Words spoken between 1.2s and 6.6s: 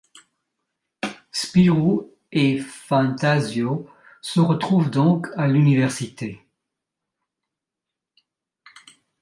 Spirou et Fantasio se retrouvent donc à l'Université.